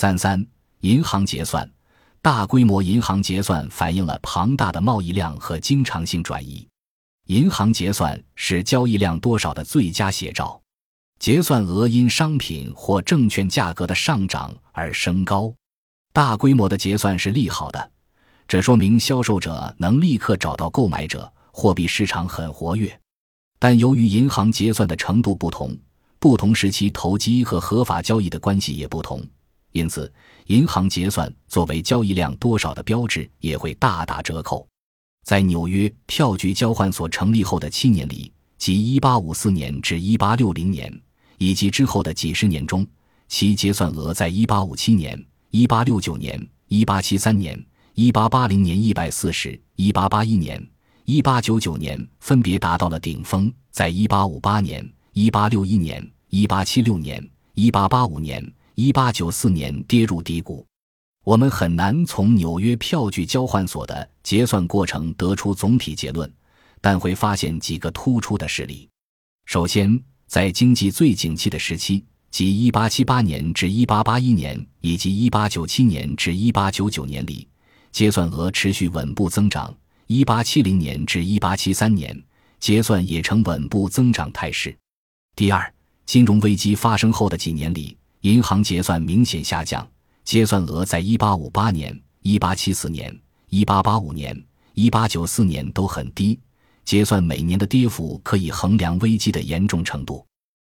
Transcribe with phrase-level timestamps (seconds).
[0.00, 0.42] 三三，
[0.80, 1.70] 银行结算，
[2.22, 6.66] 大规模银行结算反映了庞大的贸易量和经常性转移。
[7.26, 10.58] 银行结算是交易量多少的最佳写照。
[11.18, 15.52] 结算额因商品或证券价格的上涨而升高。
[16.14, 17.90] 大规模的结算是利好的，
[18.48, 22.98] 这说明销售者能立刻找到购买者，货币市场很活跃。
[23.58, 25.76] 但由于银行结算的程度不同，
[26.18, 29.22] 不同时期投机和合法交易的关系也不同，
[29.72, 30.12] 因此
[30.46, 34.66] 银行结算作为交易量多少的标志也会大打折扣。
[35.24, 41.00] 在纽约票据交换所成立后的七年里，即1854年至1860年，
[41.38, 42.86] 以及之后的几十年中，
[43.28, 45.26] 其结算额在1857年。
[45.50, 47.60] 一八六九年、一八七三年、
[47.94, 50.64] 一八八零年一百四十、一八八一年、
[51.04, 58.40] 一八九九年分别达到了顶峰，在一八五八年、一八六一年、一八七六年、一八八五年、
[58.80, 60.66] 一八九四年跌入低谷。
[61.22, 66.32] 我们很难从纽约票据交换所的结算过程得出总体结论，
[66.80, 68.88] 但会发现几个突出的事例。
[69.44, 72.02] 首先，在经济最景气的时期。
[72.30, 77.46] 即1878年至1881年以及1897年至1899年里，
[77.90, 79.74] 结算额持续稳步增长。
[80.06, 82.24] 1870年至1873年，
[82.60, 84.74] 结算也呈稳步增长态势。
[85.34, 85.74] 第二，
[86.06, 89.86] 金融危机发生后的几年里，银行结算明显下降，
[90.24, 96.38] 结算额在1858年、1874年、1885年、1894年都很低，
[96.84, 100.24] 结算每年的跌幅可以衡量危机的严重程度。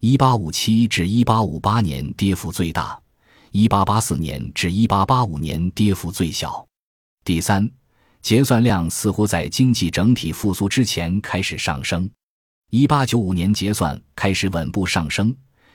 [0.00, 3.00] 一八五七至一八五八年跌幅最大，
[3.50, 6.64] 一八八四年至一八八五年跌幅最小。
[7.24, 7.68] 第三，
[8.20, 12.08] 结算量似乎在经济整体复苏之前开始上升。
[12.70, 15.34] 一八九五年结算开始稳步上升，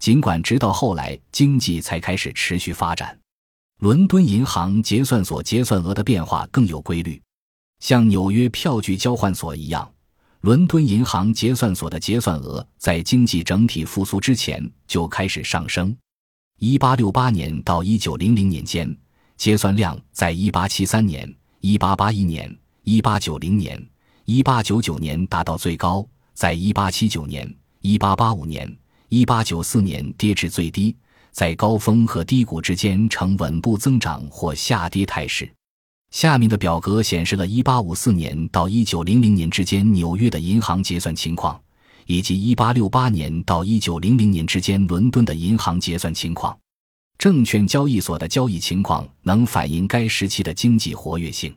[0.00, 3.16] 尽管直到后来经济才开始持续发展。
[3.80, 7.20] 伦敦银行结算所结算额的变化更有规律，
[7.78, 9.88] 像纽约票据交换所一样。
[10.40, 15.94] 伦敦银行结算所的结算额在经济整体复苏之前就开始上升。
[16.60, 18.96] 1868年到1900年间，
[19.36, 23.90] 结算量在1873年、1881年、1890年、
[24.26, 28.76] 1899年达到最高，在1879年、1885年、
[29.10, 30.96] 1894年跌至最低，
[31.30, 35.52] 在高峰和低谷之间呈稳步增长或下跌态势。
[36.10, 41.60] 下面的表格显示了1854年到1900年之间纽约的银行结算情况，
[42.06, 46.58] 以及1868年到1900年之间伦敦的银行结算情况。
[47.16, 51.54] 证券交易所的交易情况能反映该时期的经济活跃性。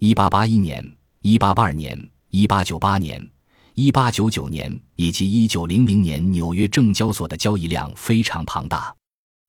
[0.00, 3.30] 1881年、1882年、1898年、
[3.76, 8.94] 1899年以及1900年纽约证交所的交易量非常庞大。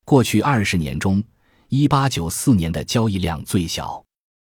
[0.05, 1.23] 过去二十年中
[1.69, 4.03] ，1894年的交易量最小。